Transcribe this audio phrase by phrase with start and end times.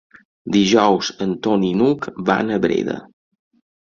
[0.53, 2.97] Dijous en Ton i n'Hug van a Breda.